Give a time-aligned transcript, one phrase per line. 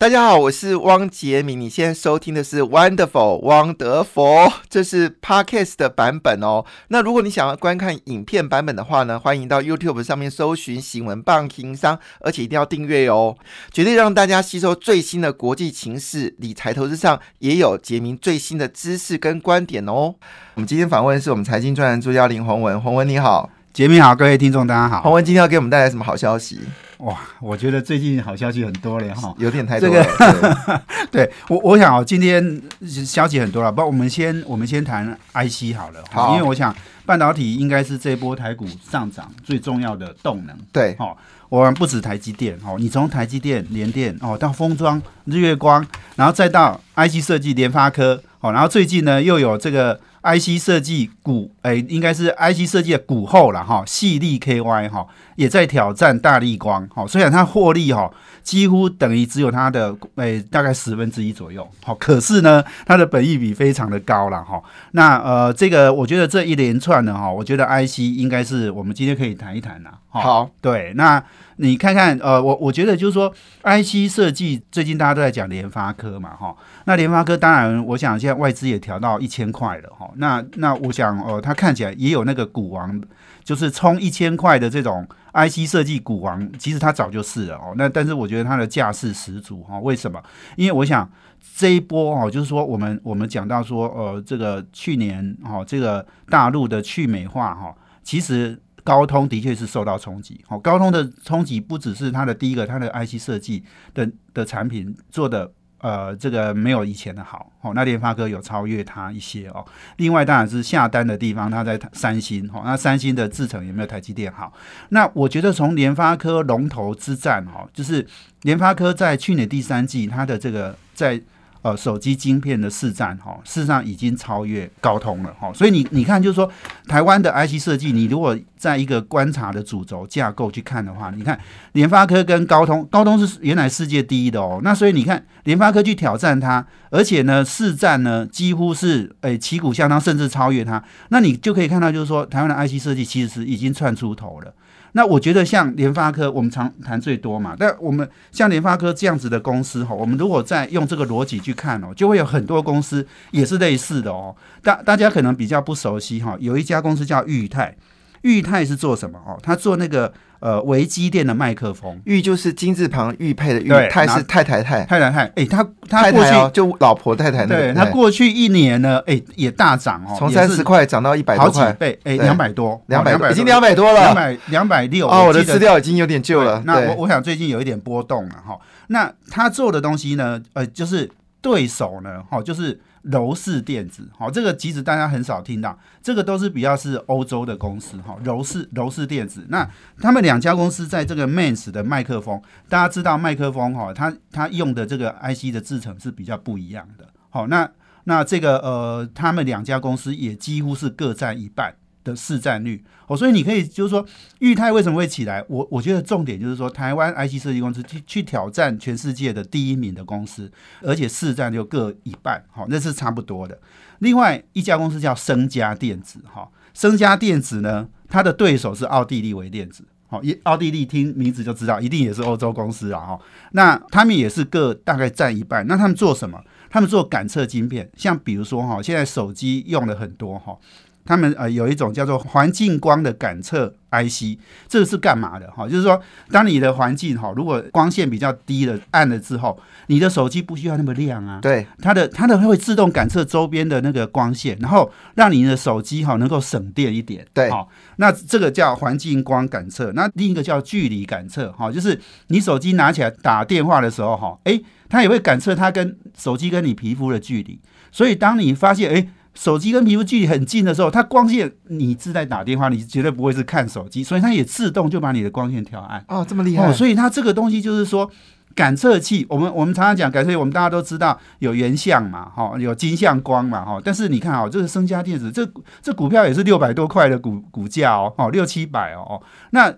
[0.00, 1.60] 大家好，我是汪杰明。
[1.60, 6.64] 你现在收听的是 Wonderful 汪德佛，这是 Podcast 的版本哦。
[6.88, 13.36] 那如果你想要观看影片版本的话呢，欢迎到 YouTube 上面搜寻“新闻棒情商”，而且一定要订阅哦，
[13.70, 20.14] 绝对让大家吸收最新的国际情势、理财投资上也有杰明最新的知识跟观点哦。
[20.54, 25.00] 我们今天访问是我们财经专栏作家林宏文，宏文你好，杰明好，各位听众大家好。
[25.02, 26.58] 洪文今天要给我们带来什么好消息？
[26.98, 30.82] 哇，我觉得最近好消息很多了哈，有点太多了。
[31.12, 32.60] 对 我，我想哦，今天
[33.06, 36.74] 消息很多了，不，我们先我们先谈 IC 好了，好，因为我想
[37.06, 40.56] 半导体应该是这波台股上涨最重要的动能。
[40.72, 41.16] 对，哦，
[41.48, 50.00] 我们不止台积电哦，你从台积电、联电哦到封装、日月光，然后再到 IC 设计、联发科哦，然后最近呢又有这个。
[50.22, 55.06] IC 设计股，哎，应该是 IC 设计的股后了哈，细粒 KY 哈，
[55.36, 58.10] 也在挑战大力光哈，虽然它获利哈
[58.42, 71.22] 几乎等于只有它的哎大概十分之一左右，好，可是呢它的本益比非常的高了哈，那呃这个我觉得这一连串的哈，我觉得 IC 应该是我们今天可以谈一谈呐，好，对，那。
[71.62, 73.30] 你看看，呃，我我觉得就是说
[73.64, 83.00] ，IC 设计最近大家都在讲联发科嘛，哈，那联发科当然，我想现在外资也调到一千块了，哈，那那我想，呃，他看起来也有那个股王，
[83.44, 90.22] 就是冲一千块的这种 IC 设计股王，其实他早就是了，哦，那但是我觉得它的架势十足，哈，为什么？
[90.56, 91.10] 因为我想
[91.56, 98.60] 这一波，哦，就是说我们我们讲到说，呃，这个去年，哈，这个大陆的去美化，哈，其实。
[98.82, 109.64] 高通的确是受到冲击，好，高通的冲击不只是它的第一个，它的 IC 设计的的产品做的呃这个没有以前的好，哦，那联发科有超越它一些哦。
[109.96, 114.52] 另外当然是下单的地方，它在三星，哦，那三星的制程也没有台积电好？
[114.90, 118.06] 那我觉得从联发科龙头之战，哈，就是
[118.42, 121.20] 联发科在去年第三季它的这个在。
[121.62, 126.50] 呃，手机晶片的市占哈，事实上已经超越高通了哈，所以你你看，就是说
[126.88, 131.38] 台湾的 IC 设计，你如果在一个观察的主轴架构去看的话，你看
[131.72, 144.54] 联发科跟高通，高通是原来世界第一的哦，那所以你看联发科去挑战它，而且呢市占呢几乎是诶旗鼓相当，甚至超越它，那你就可以看到，就是说台湾的 IC 设计其实是已经窜出头了。
[144.92, 147.54] 那我觉得像联发科，我们常谈最多嘛。
[147.58, 154.34] 但我们像联发科这样子的公司哈，我们如果再用这个逻辑去看哦，就会有很多公司也是类似的哦。
[154.62, 157.76] 大大家可能比较不熟悉哈，有一家公司叫裕泰，
[158.22, 159.38] 裕泰是做什么哦？
[159.42, 160.12] 他做那个。
[160.40, 176.62] 呃，维基店的麦克风，玉就是金字旁玉佩的玉，泰是太太太太太太，哎，他他过去就老婆太太那对他过去一年呢，哎，也大涨哦，从三十块涨到一百多块，倍，哎，两百多，两百已经两百多了，两百两百六哦，我的资料已经有点旧了。
[176.64, 178.58] 那我我想最近有一点波动了哈。
[178.86, 181.10] 那他做的东西呢，呃，就是
[181.42, 182.80] 对手呢，哈，就是。
[183.02, 189.68] 柔氏电子，好，这个其实大家很少听到，这个都是比较是欧洲的公司，哈，柔氏柔氏电子，那
[189.98, 197.70] 他们两家公司在这个 Mans 的麦克风，大家知道麦克风，哈，它它用的这个 IC 的制成是比较不一样的，好，那
[198.04, 201.74] 那这个呃，他们两家公司也几乎是各占一半。
[202.02, 204.04] 的市占率哦，所以你可以就是说，
[204.38, 205.44] 裕泰为什么会起来？
[205.48, 210.50] 我我觉得重点就是说，台湾 IC 设计公司去去挑战全世界的第一名的公司，
[210.82, 213.58] 而且市占就各一半，好，那是差不多的。
[213.98, 223.20] 另外一家公司叫升家电子，哈，升家电子呢，它的对手是奥地利微电子，好，一奥地利听名字就知道，一定也是欧洲公司啊，哈。
[223.52, 225.66] 那他们也是各大概占一半。
[225.66, 226.42] 那他们做什么？
[226.70, 230.56] 他们做感测晶片，像比如说哈，现在手机用了很多哈。
[231.04, 234.38] 他们呃有一种叫做环境光的感测 IC，
[234.68, 235.66] 这个是干嘛的哈？
[235.66, 236.00] 就是说，
[236.30, 241.40] 当你的环境哈，如果光线比较低的暗了之后，你的手机不需要那么亮啊。
[241.40, 247.26] 对，它的它的会自动感测周边的那个光线，然后让你的手机哈能够省电一点。
[247.34, 249.90] 对，好，那这个叫环境光感测。
[249.92, 257.58] 那另一个叫距离感测哈，就是你手机拿起来打电话的时候哈，诶，它也会感测它跟手机跟你皮肤的距离。
[257.90, 259.08] 所以当你发现诶。
[259.40, 266.04] 手机跟皮肤距离很近的时候，它光线你是在打电话，你绝对不会是看手机，所以它也自动就把你的光线调暗。
[266.08, 266.70] 哦，这么厉害！
[266.74, 268.10] 所以它这个东西就是说，
[268.54, 273.80] 感测器，我们我们常常讲感测器，我们大家都知道有原相嘛，哈，有金相光嘛，哈。
[273.82, 275.50] 但是你看哦，这个升家电子，这
[275.80, 279.22] 这股票也是六百多块的股股价哦，哦，六七百哦。
[279.52, 279.74] 那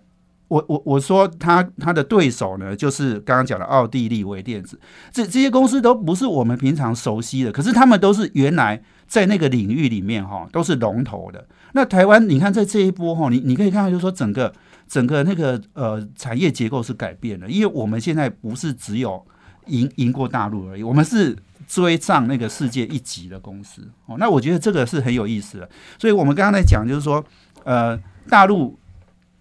[0.53, 4.79] 我我我说他他的对手呢，就是刚刚讲的奥地利微电子，
[5.13, 8.83] 这这些公司都不是我们平常熟悉的，可是他们都是原来。
[9.13, 11.47] 在那个领域里面哈，都是龙头的。
[11.73, 14.51] 那台湾，你看在这一波哈，你你可以看到，就是说整个
[14.89, 19.23] 整个那个呃产业结构是改变了，因为我们现在不是只有
[19.67, 24.17] 赢赢过大陆而已，我们是追上那个世界一级的公司哦。
[24.19, 25.69] 那我觉得这个是很有意思的。
[25.99, 27.23] 所以我们刚刚在讲，就是说，
[27.65, 27.95] 呃，
[28.31, 28.79] 大陆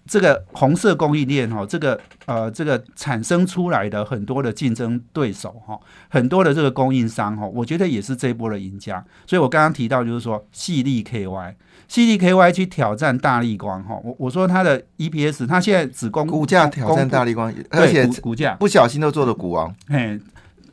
[0.07, 9.03] 这个红色供应链哈，这个呃，这个产生出来的很多的竞争对手哈，很多的这个供应商哈，我觉得也是这一波的赢家。
[9.25, 11.53] 所以我刚刚提到就是说，细粒 KY，
[11.87, 20.19] 细粒 KY 去挑战大力光哈，我我说它的 EPS，它现在只供股价挑战大力光，而且股价不小心都做了股王，嘿。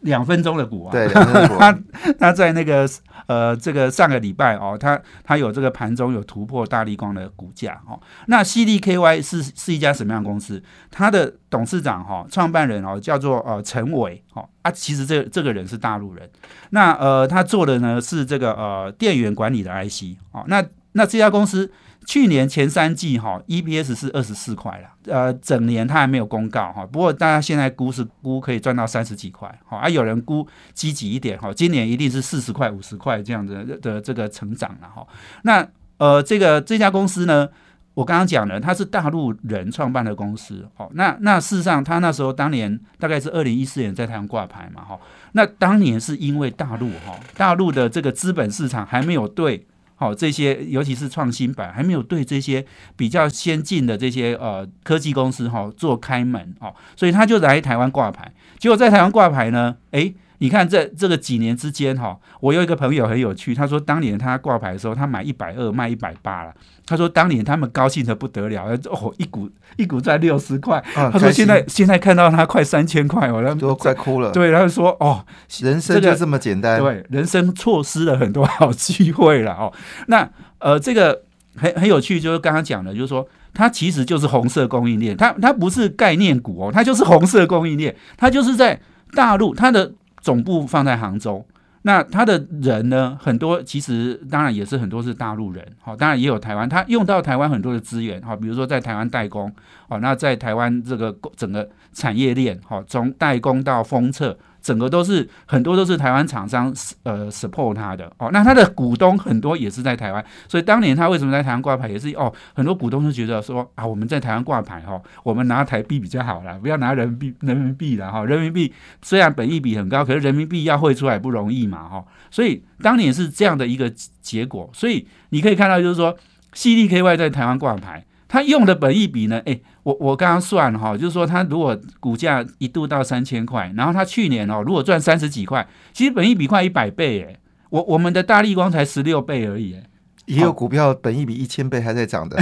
[0.01, 1.79] 两分钟的股啊，对， 他
[2.19, 2.89] 他在那个
[3.27, 7.99] 呃，这个上个礼拜哦，他他有这个盘中有突破大力光的股价哦。
[8.27, 10.63] 那 C D K Y 是是一家什么样的公司？
[10.91, 16.29] 他的董事长哈，创办人哦，叫做呃陈伟哦啊，其实这这个人是大陆人。
[16.71, 20.45] 那呃，他做的呢是这个呃电源管理的 I C 哦。
[20.47, 21.71] 那那这家公司。
[22.09, 26.87] 去年前三季哈，EPS 是二十四块了，呃，整年它还没有公告哈。
[26.87, 35.07] 不过大家现在估是估可以赚到三十几块，好，啊，有人估积极一点哈，今年一定是四十块、五十块这样的的这个成长了哈。
[35.43, 35.69] 那
[35.99, 37.47] 呃，这个这家公司呢，
[37.93, 44.99] 我刚刚讲了，它是大陆人创办的公司，好，那那事实上，他那时候当年大概是二零一四年在台湾挂牌嘛，哈，
[45.33, 49.67] 那当年是因为大陆哈，大陆的这个资本市场还没有对。
[49.99, 52.65] 好，这些尤其是创新板还没有对这些
[52.97, 58.33] 比较先进的这些呃科技公司哈做开门哦，所以他就来台湾挂牌。
[58.59, 60.15] 结果在台湾挂牌呢，诶。
[60.39, 66.53] 你看这这个几年之间哈，我有一个朋友很有趣，他说当年他挂牌的时候，他买一百二卖一百八了。
[66.87, 70.83] 他说当年他们高兴的不得了，哦一股 一股赚六十块。
[70.95, 74.31] 他说现在现在看到他快三千块，我都快哭了。
[74.31, 75.25] 对，他就说哦，
[75.61, 76.79] 人生就这么简单。
[76.81, 79.73] 对，人生错失了很多好机会了哦。
[80.07, 80.31] 那
[80.61, 81.23] 呃，这个
[81.57, 88.81] 很很有趣，就是刚刚讲的，就是说它其实就是红色供应链，它它不是概念股哦，它就是红色供应链，它就是在
[89.13, 89.93] 大陆它的。
[90.29, 91.43] 总部放在杭州，
[91.81, 93.17] 那他的人呢？
[93.19, 99.51] 很多其实当然也是很多是大陆人，好，当然也有台湾，他用到台湾很多的资源，好，比如说在台湾代工，
[99.89, 104.37] 好，那在台湾这个整个产业链，好，从代工到封测。
[104.69, 106.71] 整个都是很多都是台湾厂商
[107.05, 118.71] 呃 support 他的哦，那他的股东很多也是在台湾，所以当年他为什么在台湾挂牌也是哦，很多股东就觉得说啊，我们在台湾挂牌哈，我们拿台币比较好啦，不要拿人民币人民币了哈，人民币
[119.01, 123.91] 虽然本益比很高，可是人民币要汇出来不容易嘛哈，所以当年是这样的一个
[124.21, 126.15] 结果，所以你可以看到就是说
[126.53, 128.05] CDKY 在台湾挂牌。
[128.31, 129.41] 他用的本益比呢？
[129.47, 137.35] 诶，我我刚刚算哈，就是说他如果股价一度到三千块，然后他去年哦，如果赚三十几块，其实本益比快一百倍哎。
[137.71, 139.83] 我我们的大力光才十六倍而已哎。
[140.27, 142.39] 也有股票本益比一千倍还在涨的，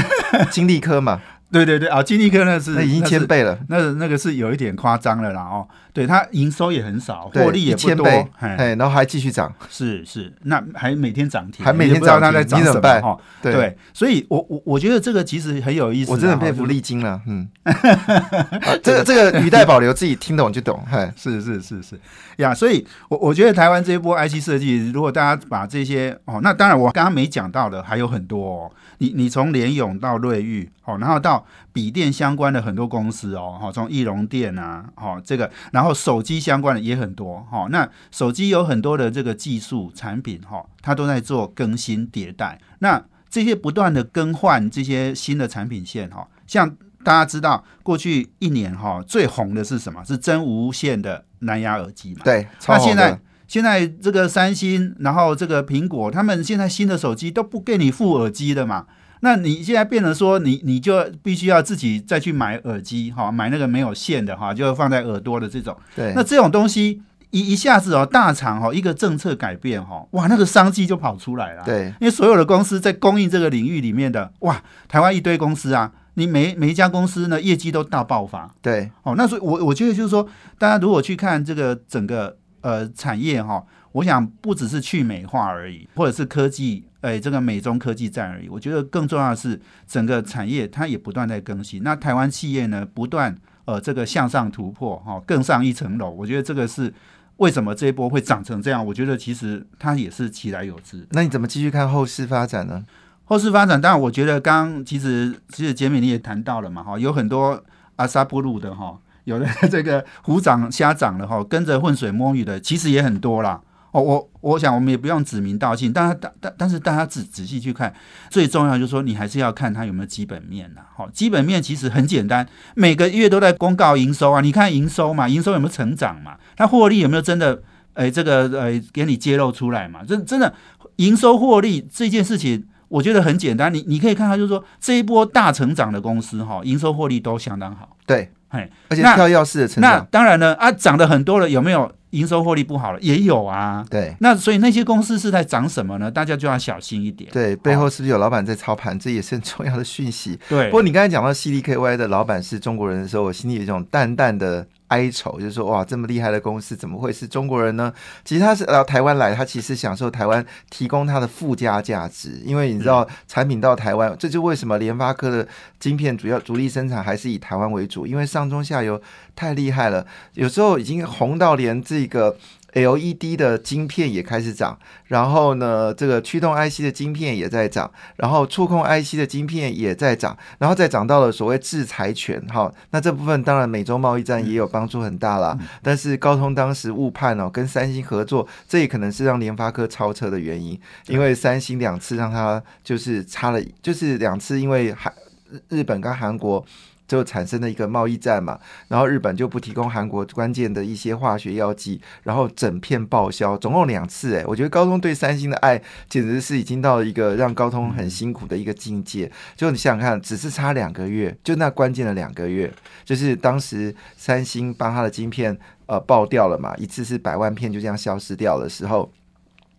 [0.50, 1.22] 金利科嘛。
[1.56, 5.66] 对对对啊，金立科那是那已经千倍了，那那个是有一点夸张了啦哦。
[5.92, 8.06] 对，它营收也很少，获利也不多，
[8.38, 13.16] 哎，然后还继续涨，是是，那还每天涨停，还每天涨，它在涨什么哈？
[13.40, 17.48] 对，所以我我我觉得这个其实很有意思，我真的佩服利金了，嗯，
[18.84, 21.98] 这个这个语带保留，自己听懂就懂，嗨，是是是是。
[22.36, 42.60] 呀，所以我我觉得台湾这一波 IC 设计，如果大家把这些哦，那当然我刚刚没讲到的还有很多哦，你你从联勇到瑞昱哦，然后到笔电相关的很多公司哦，哈，从易容电啊，哈，这个，然后手机相关的也很多，哈，那手机有很多的这个技术产品，哈，它都在做更新迭代。
[42.78, 50.04] 那这些不断的更换这些新的产品线，哈，像大家知道过去一年哈最红的是什么？
[50.04, 52.20] 是真无线的蓝牙耳机嘛？
[52.24, 58.86] 对，那现在现在这个三星，然后这个苹果，他们现在新的手机都不给你附耳机的嘛？
[59.20, 65.76] 那你现在变成说，你你就必须要自己再去买耳机哈，买那个没有线的哈，就放在耳朵的这种。
[65.94, 66.12] 对。
[66.14, 71.62] 那这种东西一一下子哦，大厂哦一个政策改变哈，哇，那个商机就跑出来了。
[71.64, 71.86] 对。
[72.00, 78.50] 因为所有的公司在供应这个领域里面的，哇，台湾一堆公司啊，你每每一家公司呢业绩都大爆发。
[78.60, 78.90] 对。
[79.02, 83.64] 哦，那所以我我觉得就是说，大家如果去看这个整个呃产业哈。
[83.96, 88.48] 我想不只是去美化而已，或者是科技，哎，这个美中科技战而已。
[88.48, 91.82] 我觉得更重要的是整个产业它也不断在更新。
[91.82, 93.34] 那台湾企业呢，不断
[93.64, 96.10] 呃这个向上突破，哈，更上一层楼。
[96.10, 96.92] 我觉得这个是
[97.38, 98.84] 为什么这一波会长成这样。
[98.84, 101.06] 我觉得其实它也是其来有之。
[101.12, 102.84] 那你怎么继续看后市发展呢？
[103.24, 107.64] 后市发展，当然我觉得刚其实其实杰米你也谈到了嘛，哈，有很多
[107.96, 113.62] 阿萨布鲁的哈，有的 这个虎掌瞎掌了哈，跟着浑水摸鱼的，其实也很多啦。
[113.96, 117.94] 哦，我我想我们也不用指名道姓，但但但但是大家仔仔细去看，
[118.28, 120.82] 最重要就是说，你还是要看它有没有基本面呐。
[120.94, 126.36] 好，基本面其实很简单，每个月都在公告营收啊，你看营收嘛，营收有没有成长嘛？
[126.56, 127.62] 它获利有没有真的，
[127.94, 130.04] 哎，这个呃，给你揭露出来嘛？
[130.04, 130.52] 真真的
[130.96, 137.96] 营收获利这件事情，我觉得很简单，你你可以看它，就是说这一波大成长的公司哈，营收获利都相当好。
[138.04, 143.00] 对，嘿，而且跳跃式的成那长，当然了啊，涨的很多了，有没有营收获利不好了？
[143.00, 143.84] 也有啊。
[143.90, 146.10] 对那所以那些公司是在涨什么呢？
[146.10, 147.30] 大家就要小心一点。
[147.32, 148.98] 对，背后是不是有老板在操盘？
[148.98, 150.38] 这也是很重要的讯息。
[150.48, 157.92] 对不过你刚才讲到 CDKY 的老板是中国人的时候，我心里有一种淡淡的哀愁，就是说哇，这么厉害的公司怎么会是中国人呢？
[158.24, 165.46] 其实他是到台湾来，他其实享受台湾提供他的附加价值，因为你知道产品到台湾，这就为什么联发科的
[165.78, 169.00] 晶片主要主力生产还是以台湾为主，因为上中下游
[169.34, 172.36] 太厉害了，有时候已经红到连这个。
[172.72, 185.58] LED 的晶片也开始涨，然后呢，这个驱动 IC 的晶片也在涨，然后触控 IC 的晶片也在涨，然后再涨到了所谓制裁权，哈，那这部分当然美洲贸易战也有帮助很大啦。
[185.82, 195.10] 但是高通当时误判哦，跟三星合作，这也可能是让联发科超车的原因，因为三星两次让它就是差了，就是两次因为韩
[195.50, 196.62] 日日本跟韩国。
[197.06, 198.58] 就产生了一个贸易战嘛，
[198.88, 204.36] 然后日本就不提供韩国关键的一些化学药剂，然后整片报销，总共两次。
[204.36, 209.30] 哎，我觉得高通对三星的爱简直是已经到了一个让高通很辛苦的一个境界。
[209.54, 212.72] 就你想想看，只是差两个月，就那关键的两个月，
[213.04, 219.10] 就是当时三星帮他的晶片呃爆掉了嘛，一次是百万片就这样消失掉的时候。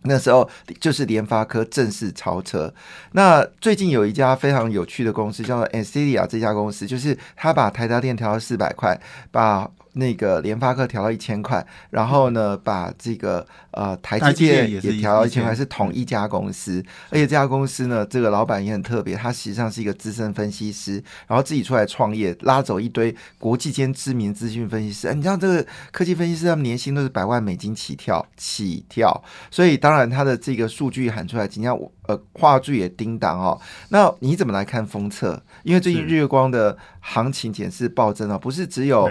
[0.08, 0.48] 那时候
[0.80, 2.72] 就是联发科正式超车。
[3.12, 9.00] 那最近有一家非常有趣的公司，叫做 Ancilia 这家公司，就是他把台达电调到四百块，
[9.30, 16.84] 把那个联发科调到一千块，然后呢，把这个呃台积电也调到一千块，是同一家公司。
[17.10, 25.12] 而且这家公司呢，这个老板也很特别，他实际上是一个资深分析师，然后自己出来创业，拉走一堆国际间知名资讯分析师。
[25.14, 29.22] 你知道这个科技分析师，他们年薪都是百万美金起跳，起跳。
[29.50, 31.72] 所以当然他的这个数据喊出来，今天
[32.06, 33.60] 呃话剧也叮当哦。
[33.88, 35.42] 那你怎么来看封测？
[35.62, 39.10] 因为最近日月光的行情简直暴增哦，不是只有。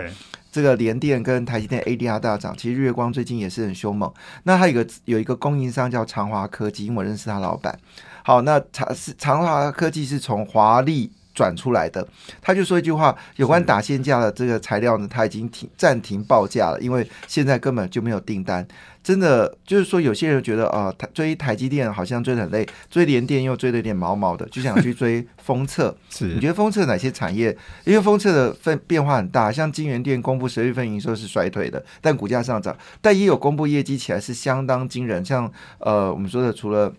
[0.58, 4.12] 这个联电跟台积电 ADR 大涨，其实日月光最近也是很凶猛。
[4.42, 7.78] 那它有个有一个供应商叫长华科技，因为我认识他老板。
[8.24, 12.06] 好，那长是长华科技是从华丽转出来的，
[12.42, 18.68] 他就说一句话，有关打线架的这个材料呢，他已经停暂停报价了，因为现在根本就没有订单。
[19.04, 25.96] 真的就是说，有些人觉得啊，台追台积电好像追得很累，追联电又追得有点毛毛的，就想去追封测。
[26.10, 27.56] 是，你觉得封测哪些产业？
[27.86, 36.92] 因为封测的分变化很大，像金源店公布十月份营收是衰退的，但股价上涨，但也有公布业绩起来是相当惊人，像呃我们说的除了。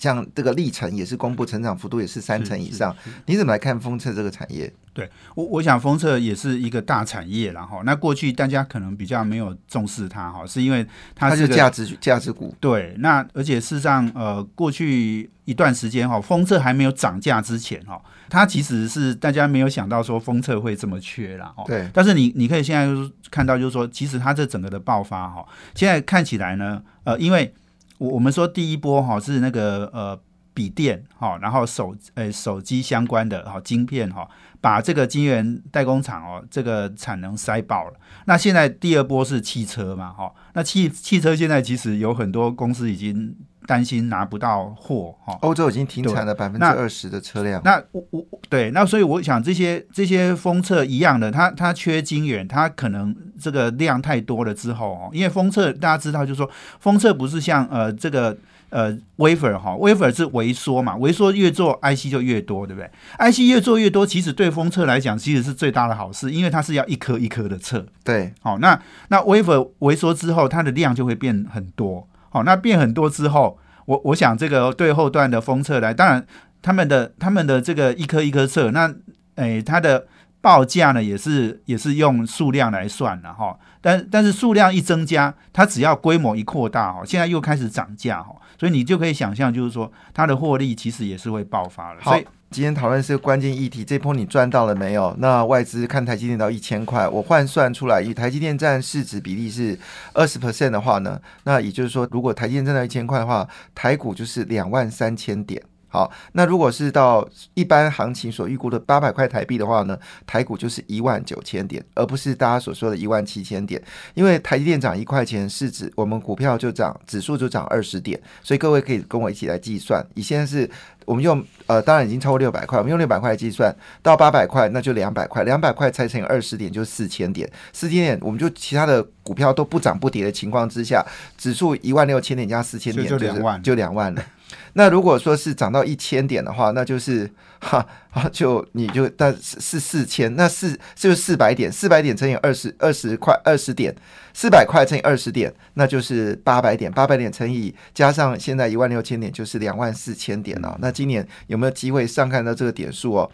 [0.00, 4.72] 像这个历程也是公布成长幅度也是三成以上，你怎么来看封测这个产业？
[4.92, 12.52] 对我，我想封测也是一个大产业，然后那过去大家可能比较没有重视它哈，是因为它是价值价值股。
[12.58, 21.62] 对，那而且事实上，呃，过去一段时间哈，封测还没有涨价之前哈，它其实是大家没有想到说封测会这么缺了哈。
[21.66, 27.54] 对，但是你你可以现在看到，就是说，其实它这整个的爆发哈，现在看起来呢，呃，因为。
[28.00, 30.18] 我我们说第一波哈是那个呃
[30.54, 34.26] 笔电哈，然后手呃手机相关的哈晶片哈，
[34.60, 37.94] 把这个晶圆代工厂哦这个产能塞爆了。
[38.24, 43.36] 那现在第二波是汽车嘛哈，那汽汽车现在其实有很多公司已经
[43.66, 47.60] 担心拿不到货哈，欧洲已经停产了百分之二十的车辆。
[47.64, 53.16] 那我我对那所以我想这些这些封测一样的，它它缺晶圆，它可能。
[53.42, 58.36] 这个量太多了之后哦，因为封测大家知道，就是说封测不是像呃这个
[58.68, 67.86] 呃 wafer 哈，wafer 是微缩嘛，微缩越做 IC 就越多，对不对？IC 越做越多，其实对封测来讲其实是最大的好事，因为它是要一颗一颗的测。
[68.04, 72.06] 对，好，那那 wafer 微缩之后，它的量就会变很多。
[72.30, 76.26] 好，那变很多之后，我我想这个对后段的封测来，当然
[76.62, 78.94] 他们的他们的这个一颗一颗测，那
[79.34, 80.06] 诶它的。
[80.42, 92.00] 报价呢也是也是用数量来算的哈，但但是数量一增加，它只要规模一扩大哈，现在又开始涨价哈，所以你就可以想象，就是说它的获利其实也是会爆发了。
[92.00, 92.18] 好，
[92.50, 95.14] 今天讨论是个关键议题，这波你赚到了没有？
[95.20, 99.78] 那外资看台积电到一千块，我换算出来，以台积电占市值比例是
[100.12, 105.62] 二十 percent 的话呢，那也就是说，如果台积电占到一千块的话，台股就是两万三千点。
[105.92, 113.82] 好，那如果是到一般行情所预估的八百块台币的话呢，台股就是一万九千点，而不是大家所说的一万七千点。
[114.14, 120.06] 因为台积电涨一块钱，是指我们股票就涨，指数就涨二十点，所以各位可以跟我一起来计算。
[120.14, 120.70] 以现在是
[121.04, 131.04] 我们用呃，当然已经超过六百块，我们用六百块计算到八百块，那就两百块，两百块拆乘以二十点就四千点，四千点我们就其他的股票都不涨不跌的情况之下，
[131.36, 134.22] 指数一万六千点加四千点就两万，就两万了。
[134.74, 143.94] 那如果说是涨到一千点的话，那就是 哈啊，就你就但是是四千，那四就是四百点，四百点乘以二十二十块二十点，
[144.32, 150.76] 四百块乘以二十点，那就是八百点，八百点乘以加上现在一万六千点，就是两万四千点了。
[150.80, 153.30] 那今年有没有机会上看到这个点数哦？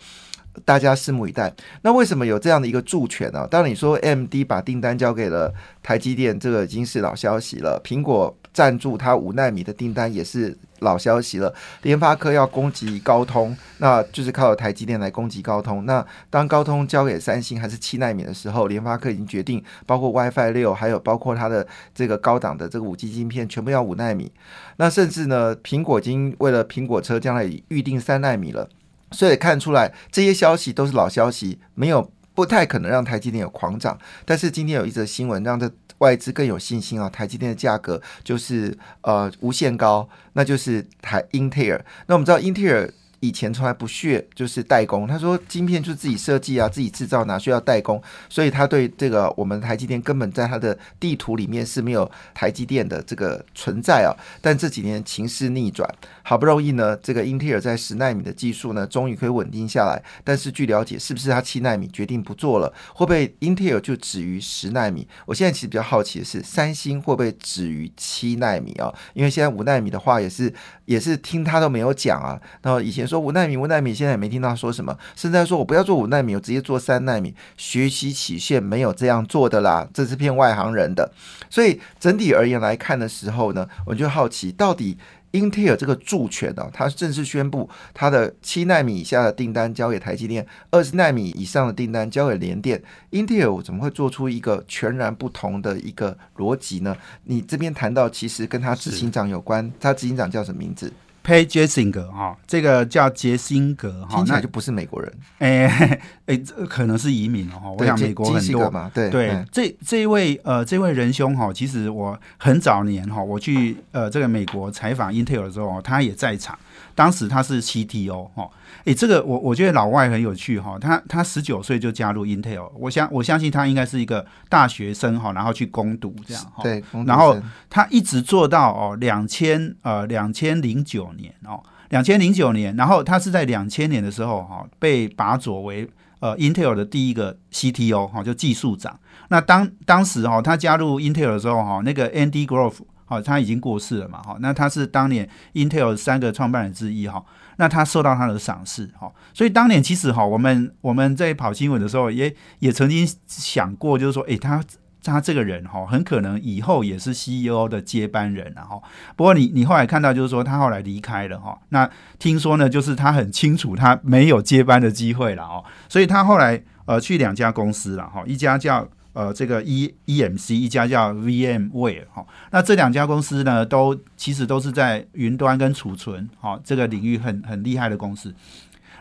[0.64, 1.52] 大家拭目以待。
[1.82, 3.46] 那为什么有这样的一个助权呢？
[3.46, 5.52] 当你说 M D 把订单交给了
[5.82, 7.78] 台积电，这个已经是老消息了。
[7.84, 11.54] 苹果赞助它五纳米的订单也是老消息了。
[11.82, 15.84] 联发科要攻击高通，那就是靠台积电来攻击高通。
[15.84, 24.32] 那当高通交给三星还是七纳米的时候，联发科已经决定，包括 WiFi 六，还有包括它的这个高档的这个五 G 晶片，全部要五纳米。
[24.78, 28.66] 那甚至呢，苹果已经为了苹果车将来预定三纳米了。
[29.10, 33.98] 所以看出来，这些消息都是老消息，没有不太可能让台积电有狂涨。
[34.24, 41.84] 但是今天有一则新闻，让这外资更有信心啊，台积电的价格就是呃无限高，那就是台英特尔。
[42.06, 42.92] 那我们知道英特尔。
[43.20, 48.02] 以前从来不屑就是代工，他说晶片就自己设计啊，自己制造，哪需要代工？
[48.28, 54.12] 所以他对这个我们台积电根本在他的地图里面是没有台积电的这个存在啊。
[54.40, 55.88] 但这几年情势逆转，
[56.22, 60.02] 好不容易呢，这个英特尔在十纳米的技术呢，终于可以稳定下来。
[60.22, 62.72] 但是据了解，是不是他七纳米决定不做了？
[62.94, 65.06] 会不会英特尔就止于十纳米？
[65.24, 68.92] 我现在其实比较好奇的是，三星会不会止于七纳米啊？
[69.14, 70.52] 因为现在五纳米的话也是
[70.86, 72.38] 也是听他都没有讲啊。
[72.62, 73.06] 然后以前。
[73.06, 74.98] 说五纳米，五纳米，现在也没听到说什么。
[75.14, 77.32] 现在说我不要做五纳米，我直接做三纳米。
[77.56, 81.12] 学习曲线没有这样做的啦，这是骗外行人的。
[81.48, 84.98] 所以整体而言来看的时候呢，我就好奇，到底
[85.32, 92.82] 英特尔这个助权呢，它正式宣布它的七纳米以下的订单交给台积电，二十纳米以上的订单交给联电。
[93.10, 96.96] 英特尔怎么会做出一个全然不同的一个逻辑呢？
[97.24, 100.92] 你这边谈到，其实跟他执行长有关，他执行长叫什么名字
[101.26, 107.70] ？Pay Jessinger 哈，这个叫杰辛格哈，那就不是美国人，哎哎，可能是移民哦哈。
[107.76, 116.56] 我想美国很多嘛，对对，这这一位呃这位仁兄哈，其实我很早年哈，我去呃这个美国采访 Intel 的时候，他也在场。
[116.96, 118.50] 当时他是 CTO 哈，
[118.86, 127.36] 诶，这个我我觉得老外很有趣哈，他他十九岁就加入 Intel，我相我相信他应该是一个大学生哈，然后去攻读这样哈，对，然后
[127.68, 135.86] 他一直做到哦两千呃两千零九年哦两千零九年，然后他是在两千年的时候哈被拔擢为
[136.20, 138.98] 呃 Intel 的第一个 CTO 哈，就技术长。
[139.28, 142.78] 那当当时哈他加入 Intel 的时候哈，那个 Andy Grove。
[143.06, 144.20] 好，他已经过世了嘛？
[144.20, 147.24] 哈，那他是当年 Intel 三个创办人之一哈。
[147.58, 154.62] 那他受到他的赏识哈，所以当年其实哈，我们我们在跑新闻的时候，也也曾经想过，就是说，诶，他
[155.02, 158.82] 他这个人哈，很可能以后也是 CEO 的接班人然后，
[159.16, 161.58] 不过你你后来看到，就是说他后来离开了哈。
[161.70, 161.88] 那
[162.18, 168.86] 听说呢，就是他很清楚他没有接班的机会了哦，所以他后来呃去两家公司了哈，一家叫。
[169.16, 178.34] 呃，这个 E E M C 一家叫 V M Ware 哈，那这两家公司呢，都其实都是在云端跟储存哈这个领域很很厉害的公司。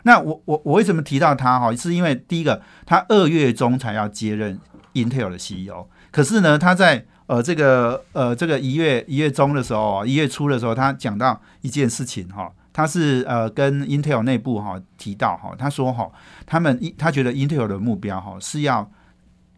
[0.03, 1.75] 那我我我为什么提到他哈？
[1.75, 4.57] 是因为第一个，他二月中才要接任
[4.93, 16.09] Intel 的 CEO，可是呢，他在呃这个呃这个一月一月中的时候，一月初的时候，他讲到一件事情哈，他是呃跟 Intel 内部哈提到哈，他说哈，
[16.45, 18.89] 他们一他觉得 Intel 的目标哈是要。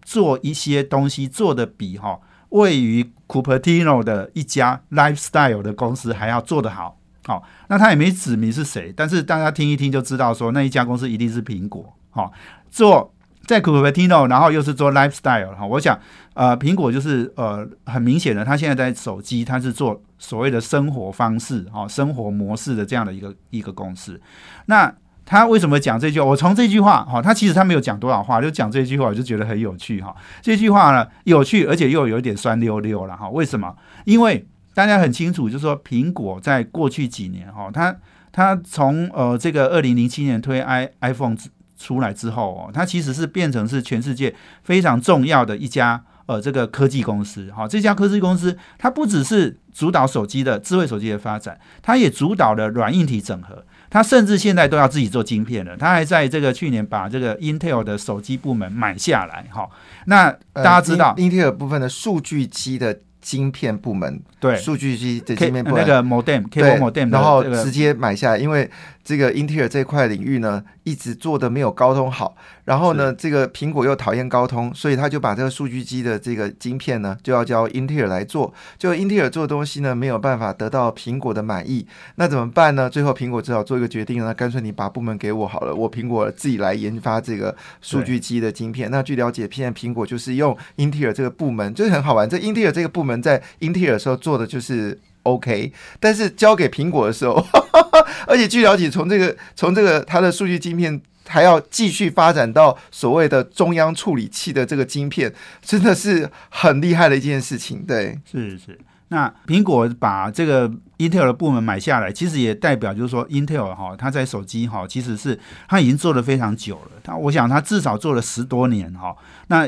[0.07, 2.17] 做一些东西做的比哈
[2.47, 12.31] 位于 Cupertino 的一家 Lifestyle 的公司还要做得好，好，那他也没指明是谁，但是大家听一听就知道，说那一家公司一定是苹果，哈，
[12.71, 13.13] 做
[13.45, 15.99] 在 Cupertino，然后又是做 Lifestyle 哈，我想
[16.35, 24.21] 呃苹果就是呃很明显的，他现在在手机，它是做所谓的生活方式哈生活模式的这样的一个一个公司，
[24.67, 24.95] 那。
[25.29, 26.25] 他为什么讲这句话？
[26.25, 30.15] 我从这句话，哈，他其实他没有讲多少话，就讲这句话，我就觉得很有趣，哈。
[30.41, 33.29] 这句话呢，有趣，而且又有一点酸溜溜了，哈。
[33.29, 33.75] 为什么？
[34.05, 37.93] 因为大家很清楚，就是说，苹果在过去几年，哈，它
[38.31, 47.67] 它从呃这个二零零七年推 i iPhone 之出来之后，哦，它其实是变成是全世界非常重要的一家呃这个科技公司，哈。
[47.67, 53.65] 这家科技公司，它不只是主导手机的智慧手机的发展，它也主导了软硬体整合。
[53.89, 55.75] 它甚至现在都要自己做晶片了。
[55.77, 59.69] 他还在这个去年把这个 Intel 的手机部门买下来，哈。
[60.05, 62.99] 那大家知道，Intel 部分的数据机的。
[63.19, 68.69] 晶片部门对数据机的晶片部门那个 modem，cable modem，然后直接买下来，因为。
[69.07, 72.35] 这个英特尔这块领域呢，一直做的没有高通好。
[72.65, 78.53] 然后呢，这个苹果又讨厌高通，所以他就把这个数据机的这个晶片呢，就要交英特尔来做。
[78.77, 82.89] 就英特尔做的东西呢，没有办法得到苹果的满意，那怎么办呢？
[82.89, 88.91] 最后苹果只好做一个决定，那干脆你把部门给我好了，我苹果自己来研发这个数据机的晶片。
[88.91, 92.29] 那据了解，现在苹果就是用英特尔这个部门，就是很好玩。
[92.29, 94.99] 这英特尔这个部门在英特尔的时候做的就是。
[95.27, 97.45] OK，但是交给苹果的时候，
[98.27, 107.83] 而且据了解，从这个从这个它的数据晶片还要继续发展到所谓的中央处理器的这个晶片，真的是很厉害的一件事情。
[107.85, 108.79] 对，是是。
[109.09, 116.91] 那苹果把这个 Intel 的部门买下来，其实也代表就是说，Intel 哈，它在手机哈，其实是它已经做了非常久了。
[117.03, 119.15] 它我想它至少做了十多年哈。
[119.47, 119.65] 那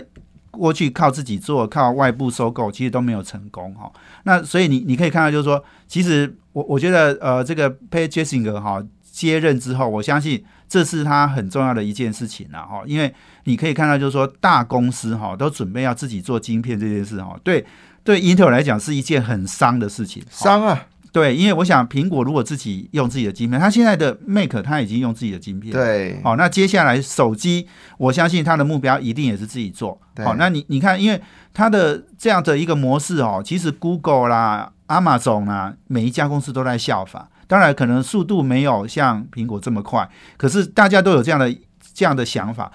[0.52, 3.92] 过去靠自己做，靠外部收购，其实都没有成功哈。
[4.24, 12.82] 那所以你你可以看到，就是说，其实我我觉得，呃，这个 Pay Jessinger 哈接任之后，我相信这是他很重要的一件事情了哈。
[12.86, 17.66] 因为你可以看到，就是说，大公司哈都准备要自己做晶片这件事哈，对
[18.04, 20.88] 对，Intel 来讲是一件很伤的事情，伤啊。
[21.12, 27.67] 对，因为我想苹果如果自己用自己的晶片，它现在的 Make 它已经用自己的晶片，对，好，那接下来手机，
[27.98, 31.22] 我相信它的目标一定也是自己做，好，那你你看，因为
[31.54, 41.52] 它的这样的一个模式哦，其实 Google 啦、Amazon 啦，每一家公司都在效仿，当然可能速度没有像苹果这么快，可是大家都有这样的
[41.93, 42.72] 这样的想法。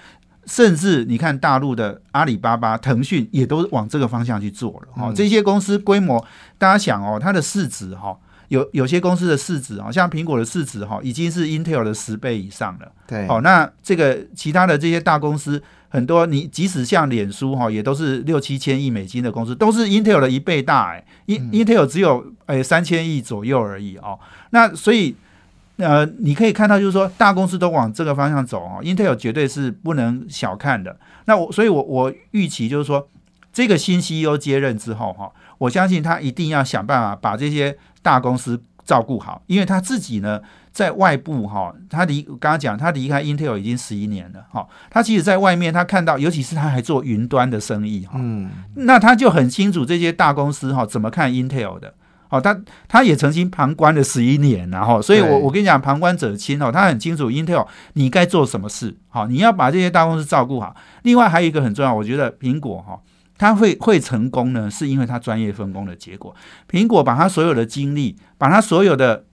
[0.46, 4.88] 甚至你看大陆的阿里巴巴、腾讯也都往这个方向去做了。
[4.92, 5.10] 哈。
[5.16, 6.22] 这些公司规模，
[6.58, 8.14] 大家想哦，它的市值哈，
[8.48, 12.92] 有有些公司的市值啊，像苹果的市值哈，已经是 Intel 的十倍以上了。
[13.06, 24.18] 对，好，那这个其他的这些大公司，很多你即使像脸书哈，也都是六七千亿美金的公司，都是 Intel 的一倍大哎，In Intel 只有哎三千亿左右而已哦。
[24.50, 25.16] 那所以。
[25.76, 30.96] 呃，你可以看到，就是说大公司都往这个方向走哦，Intel 绝对是不能小看的。
[31.24, 33.08] 那我，所以我我预期就是说，
[33.52, 40.40] 这个新 CEO 接任之后哈，我相信他一定要想办法把这些大公司照顾好，因为他自己呢
[40.72, 51.94] 在外部哈，他离刚刚讲他离开 Intel 已经十一年了哈，他其实在外面他看到，尤其是他还做云端的生意哈，嗯，那他就很清楚这些大公司哈怎么看 Intel 的。
[52.30, 60.74] 哦，他他也曾经旁观了十一年，然后，所以我我跟你讲，旁观者清哦，他很清楚 Intel 你该做什么事，好，你要把这些大公司照顾好。
[61.02, 62.98] 另外还有一个很重要，我觉得苹果哈，
[63.36, 66.34] 他会会成功呢，是因为他专业分工的结果。
[66.70, 69.26] 苹果把他所有的精力，把他所有的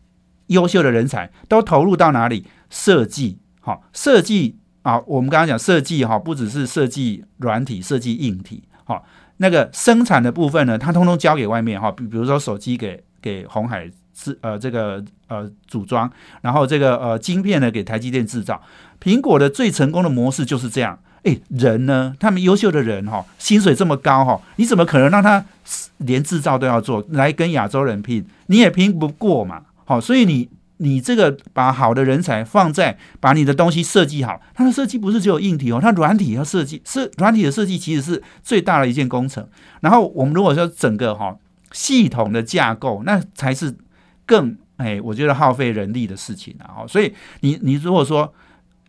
[0.48, 2.46] 优秀的人才都投入到哪里？
[2.70, 9.06] 设计，好，设计啊，我们刚刚讲设计哈，不只是设计软体，设计硬体，好。
[9.38, 16.08] 那个生产的部分呢，它通通交给外面哈，比比如说手机给给红海制呃这个呃组装，
[16.44, 18.62] 然后这个呃晶片呢给台积电制造。
[19.02, 25.44] 苹果的最成功的模式就是这样，哎，人呢，他们优秀的人哈，薪水这么高哈，你怎么可能让他
[25.98, 28.26] 连制造都要做来跟亚洲人拼？
[28.48, 30.50] 你也拼不过嘛，好，所以你。
[30.84, 39.48] 你这个把好的人才放在把你的东西设计好，它的设计不是只有硬体哦，它软体要设计，是软体的设计其实是最大的一件工程。
[39.82, 41.38] 然后我们如果说整个哈
[41.72, 43.72] 系统的架构，那才是
[44.26, 46.82] 更哎，我觉得耗费人力的事情啊。
[46.88, 48.34] 所以你你如果说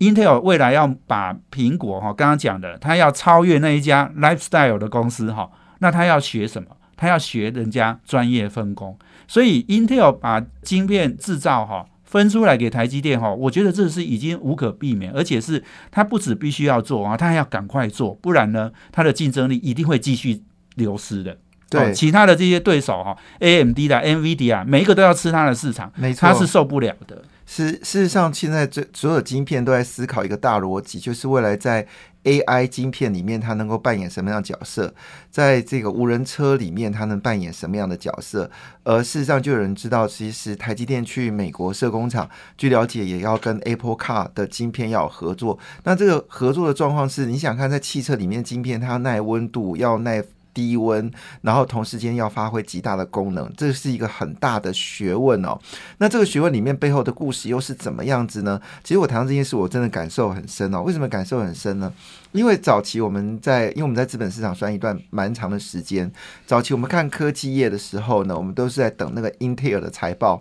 [0.02, 6.70] Intel 未来要把苹果哈刚刚讲的，它要超越那一家 Lifestyle 的公司哈，那它要学什么？
[6.96, 8.98] 它要学人家专业分工。
[9.28, 15.62] 所以，Intel 把晶片制造哈分出来给台积电哈，我觉得这是已经无可避免，而且是
[15.92, 20.42] 它不止必须要做啊，它还要赶快做，不然呢，它的竞争力一定会继续
[20.74, 21.38] 流失的。
[21.70, 27.22] 对，其他的这些对手哈，AMD 的、NVIDIA 每一个都要吃它的市场，没错，它是受不了的。
[27.54, 31.86] 事事实上，现在这所有晶片都在思考一个大逻辑，就是未来在
[32.24, 34.94] AI 晶片里面，它能够扮演什么样的角色？
[35.30, 38.50] 在这个无人车里面，它能扮演什么样的角色？
[38.84, 45.58] 而事实上，就有人知道，其实台积电去美国设工厂，据了解，也要跟 Apple Car 的晶片要合作。
[45.84, 50.24] 那这个合作的状况是，你想看在汽车里面晶片，它要耐温度，要耐。
[50.54, 51.10] 低温，
[51.42, 55.58] 然后同时间要发挥极大的功能，这是一个很大的学问哦。
[55.98, 58.60] 那这个学问里面背后的故事又是怎么样子呢？
[58.82, 60.82] 其实我谈到这件事，我真的感受很深哦。
[60.82, 61.92] 为什么感受很深呢？
[62.32, 66.10] 因为早期我们在，因为我们在资本市场算一段蛮长的时间。
[66.46, 70.40] 早期我们看科技业的时候呢，我们都是在等那个英特尔的财报。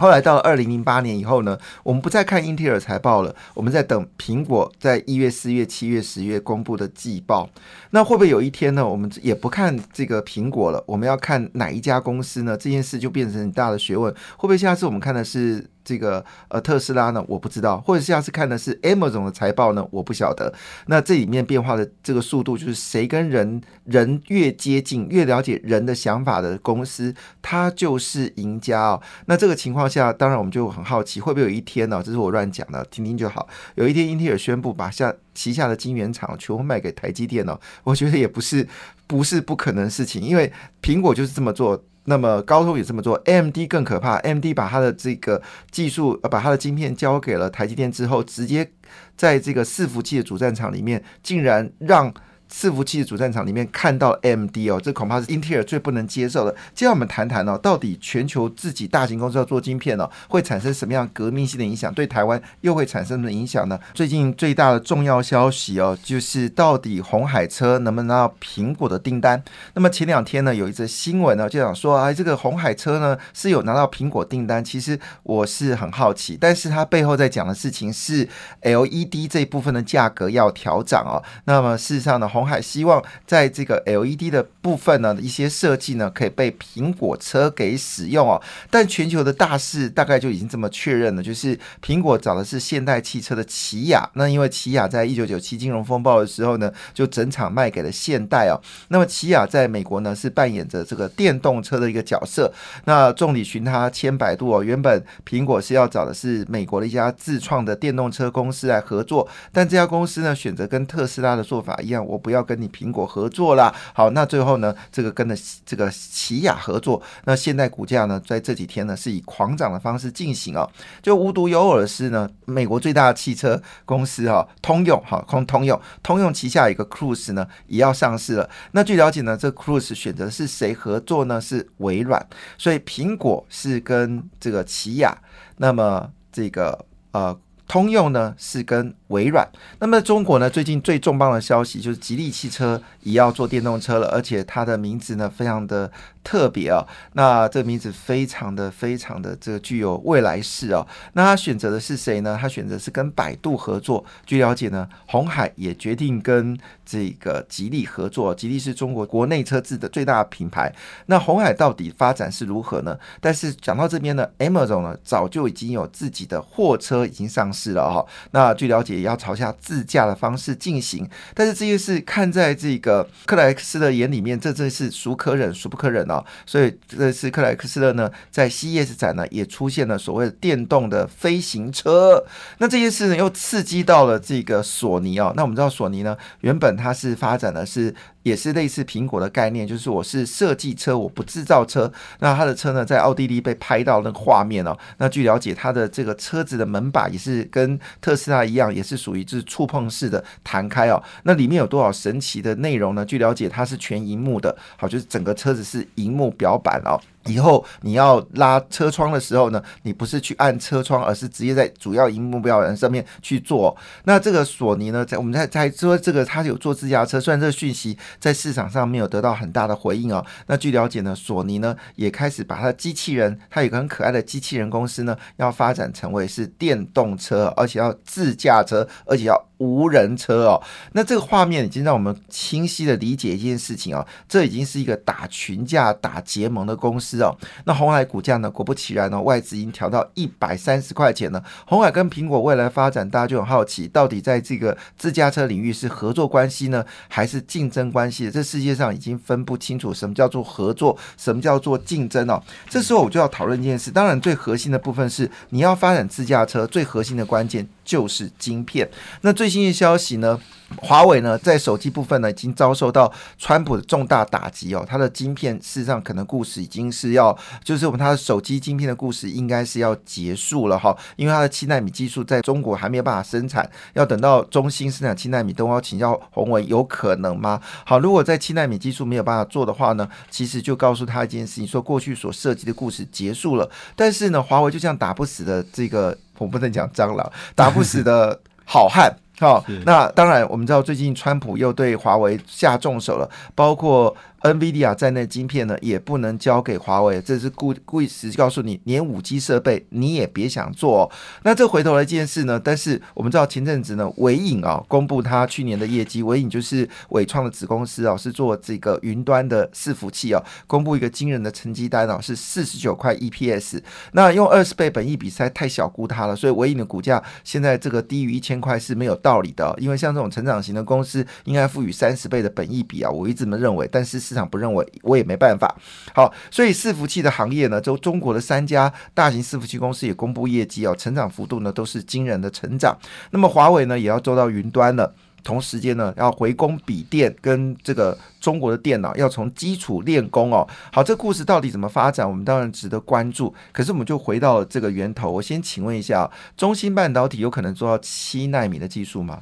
[0.00, 7.50] 后来到了二零零八年以后呢，我们不再看英特尔财报了，我们在等苹果在一月、四月、七月、十月公布的季报。
[7.90, 10.82] 那会不会有一天呢，我们也不看这个苹果了？
[10.86, 12.56] 我们要看哪一家公司呢？
[12.56, 14.10] 这件事就变成很大的学问。
[14.36, 15.68] 会不会下次我们看的是？
[15.84, 20.52] 这个呃特斯拉呢，我不知道，或者下次看的是 Amazon 的财报呢，我不晓得。
[20.86, 29.02] 那这里面变化的这个速度，就是谁跟人人越接近，越了解人的想法的公司，它就是赢家哦。
[29.26, 32.02] 那这个情况下，当然我们就很好奇，会不会有一天呢？
[32.04, 33.48] 这是我乱讲的，听听就好。
[33.74, 38.66] 有一天英特尔宣布把下旗下的晶圆厂全部卖给台积电哦，我觉得也不是
[39.06, 41.84] 不是不可能的事情，因为苹果就是这么做。
[42.04, 48.70] 那么高通也这么做，AMD 更可怕，AMD 把它的这个技术，把它的晶片交给了台积电之后，直接
[49.16, 52.12] 在这个伺服器的主战场里面，竟然让。
[52.52, 56.52] 伺服器的主战场里面看到 M D 哦，这恐怕是英特尔最不能接受的。
[56.74, 61.92] 接下来我们谈谈哦，到底全球自己大型公司要做晶片哦，会产生什么样革命性的影响？
[61.94, 63.78] 对台湾又会产生什么影响呢？
[63.94, 69.42] 最近最大的重要消息哦，就是到底红海车能不能拿到苹果的订单？
[69.74, 74.64] 那么前两天呢，有一则新闻呢，就想说啊，这个红海车呢是有拿到苹果订单。
[74.64, 78.28] 其实我是很好奇，但是它背后在讲的事情是
[78.62, 81.22] LED 这一部分的价格要调涨哦。
[81.44, 88.40] 那么事实上呢，红红海希望在这个 LED 的部分呢，一些设计呢，可以被苹果车给使用哦。
[88.70, 94.08] 但全球的大势大概就已经这么确认了，就是苹果找的是现代汽车的起亚。
[94.14, 98.56] 那因为起亚在一九九七金融风暴的时候呢，就整场卖给了现代哦。
[98.88, 102.50] 那么起亚在美国呢，是扮演着这个电动车的一个角色。
[102.86, 112.29] 那众里寻他千百度哦，原本苹果是要找的是美国的一家自创的电动车公司来合作，但这家公司呢，选择跟特斯拉的做法一样，我不。
[112.30, 113.74] 不要跟你苹果合作啦。
[113.92, 120.70] 好，那最后呢，这个跟的这个起亚合作，那现在股价呢，在这几天呢，是以狂涨的方式进行哦。
[121.02, 128.48] 就无独有偶的是呢，美国最大的汽车公司哈，通用哈，通通用，通用旗下一个 Cruise 呢，也要上市了。
[128.70, 131.40] 那据了解呢，这 Cruise 选择是谁合作呢？
[131.40, 132.24] 是微软。
[132.56, 135.18] 所以苹果是跟这个起亚，
[135.56, 137.36] 那么这个呃，
[137.70, 138.92] 通用呢是跟。
[139.10, 139.44] 微软，
[139.80, 140.48] 那么中国呢？
[140.48, 145.90] 最近最重磅的消息就是吉利汽车也要做电动车了，而且它的名字呢非常的
[146.22, 146.86] 特别哦。
[147.14, 150.86] 那这个名字非常的非常的这个具有未来式哦。
[151.14, 152.38] 那他选择的是谁呢？
[152.40, 154.04] 他选择是跟百度合作。
[154.26, 158.34] 据了解呢，红海也决定跟这个吉利合作。
[158.34, 160.70] 吉利是中国国内车子的最大品牌。
[161.06, 162.98] 那红海到底发展是如何呢？
[163.18, 168.04] 但是讲到这边呢，Amazon 呢早就已经有自己的货车已经上市了哈。
[168.32, 168.90] 那据了解。
[168.90, 176.24] 也要朝下自驾的方式进行，但是这些事看在这个克莱克斯的眼里面，这真是孰可忍孰不可忍啊。
[176.44, 182.24] 所以这次克莱克斯勒呢，在 CES 展呢，也出现了所谓的电动的飞行车。
[182.58, 185.32] 那这件事呢，又刺激到了这个索尼哦。
[185.36, 187.94] 那我们知道索尼呢，原本它是发展的是。
[188.22, 191.90] 也是类似苹果的概念，就是我是设计车，我不制造车。
[192.18, 194.76] 那它的车呢，在奥地利被拍到那个画面哦。
[194.98, 201.02] 那据了解，它的这个车子的门把也是跟特斯拉一样，也是属于就是触碰式的弹开哦。
[201.22, 203.04] 那里面有多少神奇的内容呢？
[203.04, 207.00] 据了解，它是全银幕的，好，就是整个车子是银幕表板哦。
[207.26, 213.76] 以后你要拉车窗的时候呢，你不是去按车窗，而是直接在主要荧幕标人上面去做。
[214.04, 220.24] 那这个索尼呢，在我们在在说这个它有做自驾车，虽然这个讯息在市场上没有得到很大的回应哦。
[220.46, 229.46] 那据了解呢，索尼呢也开始把它机器人，它有个很可爱的机器人公司呢，要发展成为是电动车，而且要自驾车，而且要。
[229.60, 237.36] 无人车哦，那这个画面已经让我们清晰的理解一件事情哦，这已经是一个打群架、打结盟的公司哦。
[237.64, 238.50] 那红海股价呢？
[238.50, 241.42] 果不其然呢，外资已经调到一百三十块钱了。
[241.66, 248.30] 红海跟苹果未来发展，大家就很好奇，到底在这个自驾车领域是合作关系呢，还是竞争关系？
[248.30, 252.42] 这世界上已经分不清楚什么叫做合作，什么叫做竞争哦。
[252.68, 257.66] 这时候我就要讨论一件事，当然最核心的部分是你要发展自驾车，最核心的关键。
[257.90, 258.88] 就是晶片。
[259.22, 260.38] 那最新的消息呢？
[260.76, 264.86] 华为呢，在手机部分呢，已经遭受到川普的重大打击哦。
[264.88, 270.96] 它的晶片事实上可能故事已经是要，就是我们它的手机晶片的故事应该是要结束了哈。
[271.16, 277.60] 因为它的七纳米技术在中国还没有办法生产，要等到中兴生产七纳米，都要请教宏文，有可能吗？
[277.84, 283.68] 好，如果在七纳米技术没有办法做的话呢，其实就告诉他一件事情，说过去所涉及的故事结束了。
[283.96, 286.16] 但是呢，华为就这样打不死的这个。
[286.40, 289.14] 我不能讲蟑螂， 打不死的好汉。
[289.40, 301.02] 好，那当然，我们知道最近川普又对华为下重手了，包括 NVIDIA 在内晶片呢，也不能交给华为，这是故故意是告诉你，连五 G 设备你也别想做。
[301.02, 301.10] 哦
[301.42, 313.80] 那这回头来一件事呢，但是我们知道前阵子呢，伟影啊公布他去年的业绩，伟影就是伟创的子公司啊，是做这个云端的伺服器啊，公布一个惊人的成绩单啊，是四十九块 EPS。
[314.12, 325.74] 那用二十倍本益比实在太小估它了，所以伟影的股价现在这个低于一千块是没有道理的，因为像这种成长型的公司应该赋予三十倍的本益比啊，我一直这么认为，但是市场不认为，我也没办法。
[326.14, 332.96] 好，所以伺服器的行业呢，就中国的三家大型伺服器公司也公布业绩哦，成长幅度呢都是惊人的成长。
[333.32, 335.12] 那么华为呢也要做到云端了，
[335.42, 340.64] 同时间呢要回攻笔电跟这个中国的电脑，要从基础练功哦。
[340.92, 343.52] 好，这故事到底怎么发展，我们当然值得关注。
[343.72, 349.40] 可是我们就回到这个源头，我先请问一下，中芯半导体有可能做到七纳米的技术吗？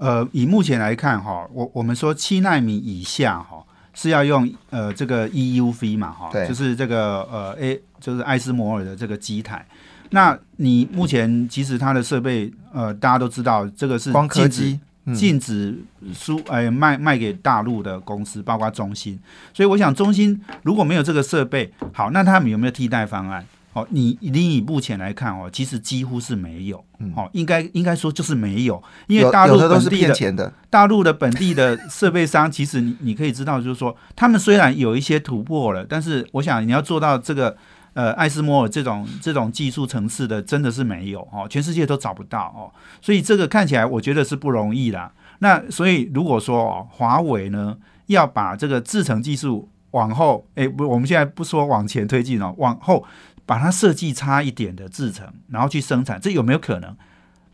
[0.00, 9.66] 呃，以目前来看哈，我我们说七纳米以下哈是要用呃这个 EUV 嘛哈，就是这个呃 A 就是艾斯摩尔的这个机台。
[10.10, 14.80] 那你目前其实它的设备呃大家都知道，这个是光刻机
[15.14, 15.78] 禁止
[16.14, 19.18] 输哎卖卖给大陆的公司，包括中芯。
[19.52, 23.44] 所以我想中芯如果没有这个设备，好，那他们有没有替代方案？
[23.78, 26.84] 哦，你你以目前来看哦，其实几乎是没有，
[27.16, 30.52] 哦，应该应该说就是没有，因为大陆都是骗钱的。
[30.70, 37.56] 大陆的本地的设备商，其实你你可以知道，就是说他们虽然有一些突破了，但是我想你要做到这个
[37.94, 45.12] 呃艾斯摩尔这种这种技术层次的，真的是没有哦，全世界都找不到哦，所以这个看起来我觉得是不容易啦。
[45.38, 53.04] 那所以如果说哦，华为呢要把这个制程技术往后，哎不，我们现在不说往前推进哦，往后。
[53.48, 56.94] 把它设计差一点的制成，然后去生产，这有没有可能？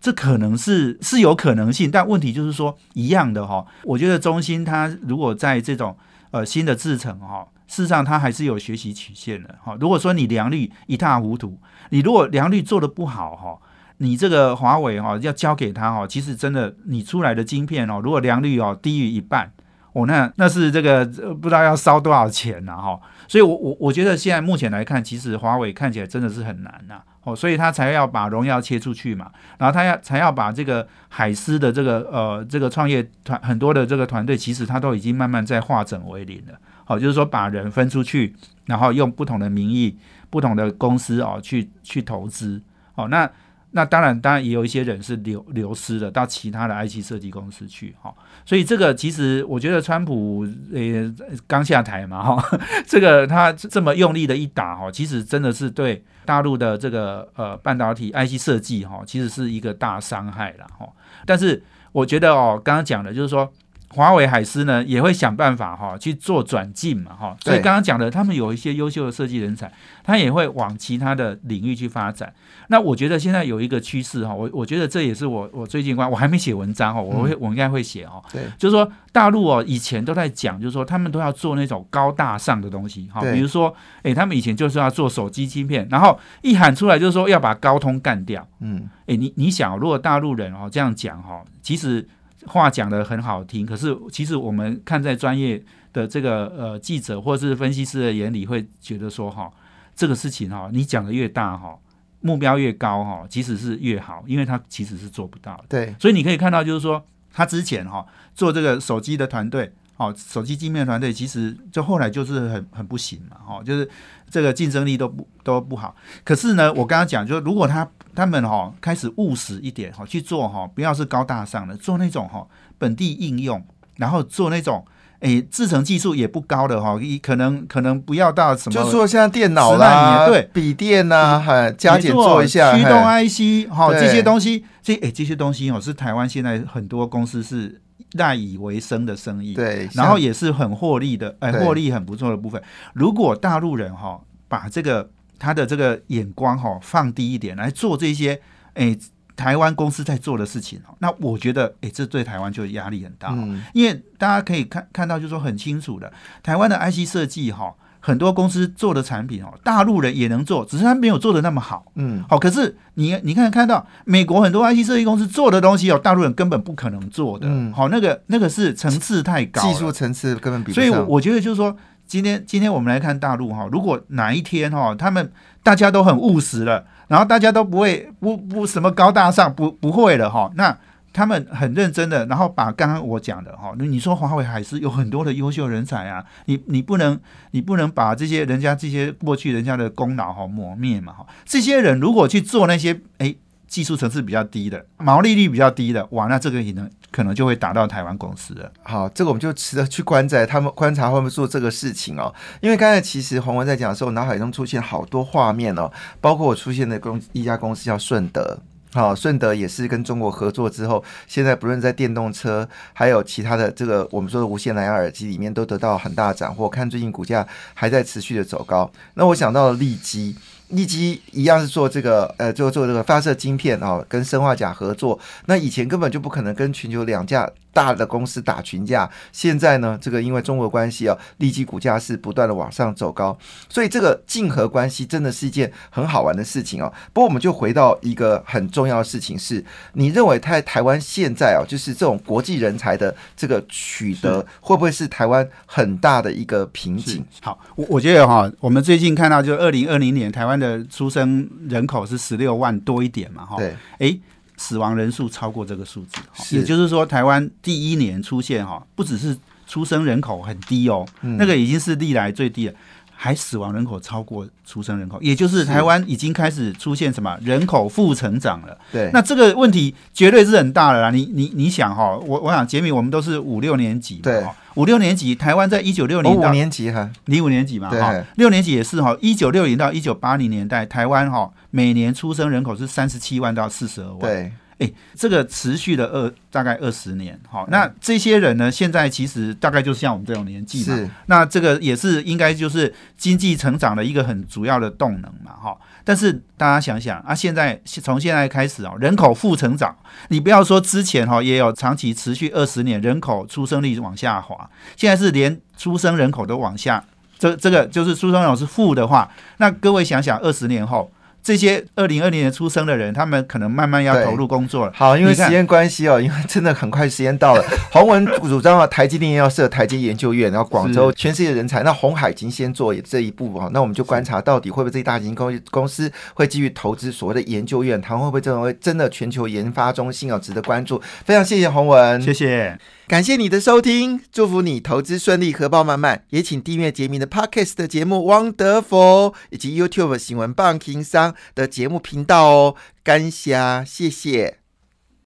[0.00, 3.64] 这可能是是有可能性，但问题就是说一样的哈。
[3.84, 5.96] 我觉得中芯它如果在这种
[6.32, 9.76] 呃新的制程哈，事实上它还是有学习曲线的哈。
[9.78, 13.56] 如果说你良率一塌糊涂，你如果良率做的不好哈，
[13.98, 19.52] 你这个华为哈要交给他哈，其实真的你出来的晶片哦，如果良率哦低于一半。
[19.94, 22.76] 哦，那那是这个不知道要烧多少钱呢？
[22.76, 27.00] 哈，所以，我我我觉得现在目前来看，其实华为看起来真的是很难呐。
[27.22, 36.58] 哦，所以他才要把荣耀切出去嘛，然后他要才要把这个海思的这个呃这个创业团很多的这个团队，其实他都已经慢慢在化整为零了。
[36.84, 38.34] 好，就是说把人分出去，
[38.66, 39.96] 然后用不同的名义、
[40.28, 42.60] 不同的公司哦去去投资。
[42.96, 43.30] 哦，那。
[43.76, 48.14] 那当然，当然也有一些人是流流失了，到其他的 IC 设计公司去哈。
[48.46, 51.12] 所以这个其实我觉得川普呃
[51.48, 60.88] 刚下台嘛哈，这个他这么用力的一打哈，其实真的是对大陆的这个呃半导体 IC 设计哈，其实是一个大伤害了哈。
[61.26, 61.60] 但是
[61.90, 63.52] 我觉得哦，刚刚讲的就是说。
[63.94, 72.32] 华为海思呢也会想办法哈去做转进嘛哈，所以刚刚讲的，他们有一些优秀的设计人才，他也会往其他的领域去发展。
[72.68, 78.22] 那我觉得现在有一个趋势哈，我我觉得这也是我我最近关我还没写文章哦，我会我应该会写哦。
[78.32, 88.46] 对，就是说大陆哦以前都在讲，就是说他们都要做那种高大上的东西哈，比如说哎他们以前就是要做手机芯片，然后一喊出来就是说要把高通干掉。
[88.60, 92.08] 嗯，哎你你想如果大陆人哦这样讲哈，其实。
[92.46, 99.50] 话讲的很好听，可是其实我们看在专业的这个呃记者或是分析师的眼里，会觉得说哈，
[99.94, 101.78] 这个事情哈，你讲的越大哈，
[102.20, 105.64] 目标越高哈，其实是越好，因为他其实是做不到的。
[105.68, 113.88] 对，所以你可以看到，就是说他之前哈做这个手机的团队，哦，手机镜面团队，其实就后来就是很很不行嘛，哈，就是
[114.28, 115.94] 这个竞争力都不都不好。
[116.24, 122.44] 可是呢，我刚刚讲，就是如果他他们哈开始务实一点哈去做哈，不要是高大上的，做那种哈
[122.76, 123.64] 本地应用，
[123.96, 124.84] 然后做那种
[125.20, 137.80] 诶制成技术也不高的哈，可能可能不要到什么，就说像电脑啦，对，笔电呐，哈，加减做一下驱动 IC 哈这些东西，这诶这些东西哦是台湾现在很多公司是
[138.12, 142.62] 赖以为生的生意，对，然后也是很获利的，哎，获利很不错的部分。
[142.92, 145.10] 如果大陆人哈把这个。
[145.36, 148.40] 他的这个眼光哈放低一点来做这些
[148.74, 148.96] 哎
[149.36, 153.36] 台湾公司在做的事情哦，那我觉得哎这对台湾就压力很大，
[153.74, 156.10] 因为大家可以看看到，就是说很清楚的，
[156.42, 157.74] 台湾的 IC 设计哈，
[158.06, 171.74] 很多公司做的产品哦，大陆人也能做，只是他没有做的那么好，嗯，好，可是你你看看到美国很多 IC 设计公司做的东西哦，大陆人根本不可能做的，嗯，好，那个那个是层次太高，技术层次根本比不上，所以我觉得就是说。
[172.06, 175.32] 今天，今天我们来看大陆哈，如果哪一天哈，他们
[175.62, 180.76] 大家都很务实了，然后大家都不会不不什么高大上，不不会了哈，那
[181.14, 187.18] 他们很认真的，然后把刚刚我讲的哈，你说华为还是有很多的优秀人才啊，你你不能
[187.52, 193.32] 你不能把这些人家这些过去人家的功劳哈抹灭嘛哈，这些人如果去做那些哎
[193.68, 198.72] 技术层次比较低的，毛利率比较低的，哇，那这个可能可能就会打到台湾公司了。
[198.82, 202.34] 好，这个我们就值得去观察他们观察会不会做这个事情哦。
[202.60, 205.90] 因为刚才其实洪文在讲的时候，脑海中出现好多画面哦，
[206.20, 208.58] 包括我出现的公一家公司叫顺德。
[208.94, 216.68] 好，顺德也是跟中国合作之后，现在不论在电动车，还有其他的这个我们说的无线蓝牙耳机里面，都得到很大的斩获。
[216.68, 218.88] 看最近股价还在持续的走高。
[219.14, 220.36] 那我想到了利基，
[220.68, 225.18] 利基一样是做这个呃，做做这个发射晶片啊，跟生化甲合作。
[225.46, 227.50] 那以前根本就不可能跟全球两架。
[227.74, 233.36] 大的公司打群架，现在呢，这个因为中国关系啊，立即股价是不断的往上走高，
[233.68, 236.90] 所以这个竞合关系真的是一件很好玩的事情哦。
[237.12, 239.62] 不过我们就回到一个很重要的事情，是
[239.94, 247.24] 你认为在台湾现在啊，就是这种国际人才的这个取得，会不会是台湾很大的一个瓶颈？
[247.42, 254.18] 好，我我觉得哈，我们最近看到就二零二零年台湾的出生人口是十六万多一点嘛，哈，对，哎。
[254.56, 259.36] 死亡人数超过这个数字，也就是说，台湾第一年出现哈，不只是
[259.66, 262.74] 出生人口很低哦，那个已经是历来最低了，
[263.14, 268.78] 还死亡人口超过出生人口，也就是台湾已经开始出现什么人口负成长了。
[268.92, 271.10] 对，那这个问题绝对是很大的啦。
[271.10, 274.44] 你你你想哈，我我想杰米，我们都是五六年级，对，
[274.74, 281.50] 五六年级，台湾在一九六零到五年级哈，零五年级嘛，哈，六年级也是哈，一九六零到一九八零年代，台湾哈。
[281.70, 295.76] 每年出生人口是三十七万到四十二万，对，哎，这个持续了二大概二十年，好，那这些人呢，现在其实大概就是像我们这种年纪嘛，那这个也是应该就是经济成长的一个很主要的动能嘛，哈。
[296.02, 299.96] 但是大家想想啊，现在从现在开始哦，人口负成长，
[300.28, 307.04] 你不要说之前哈也有长期持续二十年人口出生率往下滑，现在是连出生人口都往下，
[307.38, 311.10] 这这个就是出生人口是负的话，那各位想想二十年后。
[311.44, 314.92] 这些二零二零年出生的人，他们可能慢慢要投入工作了。
[314.94, 317.62] 好，因为时间关系哦，因为真的很快时间到了。
[317.92, 321.82] 洪文主张啊，台积电要设台积研究院，然后广州全世界人才。
[321.82, 330.38] 那红海已经先做这一步哦，那我们就观察到底会不会这些大型公公司会继续投资所谓的研究院，他会不会成为真的全球研发中心啊？
[330.38, 330.98] 值得关注。
[331.26, 332.78] 非常谢谢洪文，谢谢。
[333.06, 336.24] 感谢你的收听，祝福你投资顺利，荷包满满。
[336.30, 338.16] 也请订阅杰明的 Podcast 的节目
[338.54, 342.76] 《Wonderful》，以及 YouTube 新闻棒情商的节目频道哦。
[343.02, 344.63] 感谢，谢谢。